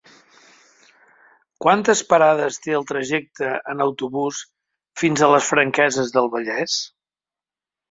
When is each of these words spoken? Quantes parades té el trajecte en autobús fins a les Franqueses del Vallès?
Quantes 1.65 2.01
parades 2.13 2.57
té 2.63 2.73
el 2.79 2.87
trajecte 2.93 3.51
en 3.75 3.85
autobús 3.87 4.41
fins 5.03 5.23
a 5.23 5.31
les 5.35 5.53
Franqueses 5.53 6.17
del 6.19 6.35
Vallès? 6.39 6.83